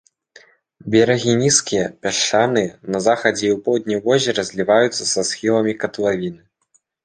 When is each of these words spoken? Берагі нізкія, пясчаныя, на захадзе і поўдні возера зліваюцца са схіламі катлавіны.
Берагі 0.95 1.35
нізкія, 1.41 1.83
пясчаныя, 2.07 2.71
на 2.95 3.03
захадзе 3.09 3.53
і 3.53 3.61
поўдні 3.69 4.01
возера 4.09 4.49
зліваюцца 4.51 5.03
са 5.15 5.21
схіламі 5.33 5.81
катлавіны. 5.85 6.41